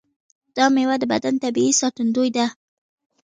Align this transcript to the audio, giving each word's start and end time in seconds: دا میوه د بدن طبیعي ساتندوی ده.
دا 0.55 0.65
میوه 0.75 0.95
د 0.99 1.03
بدن 1.13 1.35
طبیعي 1.43 1.73
ساتندوی 1.81 2.29
ده. 2.35 2.45